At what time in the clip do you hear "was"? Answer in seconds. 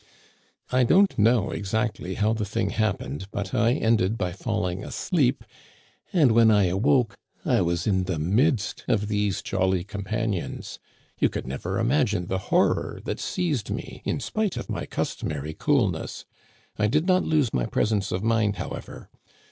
7.61-7.85